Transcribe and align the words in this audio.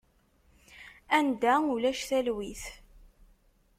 Anda 1.17 1.53
ulac 1.73 1.99
talwit. 2.09 2.63